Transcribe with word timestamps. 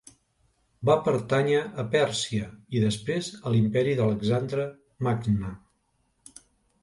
Va 0.89 0.93
pertànyer 1.07 1.59
a 1.83 1.83
Pèrsia 1.95 2.47
i 2.77 2.81
després 2.85 3.29
a 3.49 3.53
l'imperi 3.55 3.93
d'Alexandre 3.99 4.65
Magne. 5.09 5.53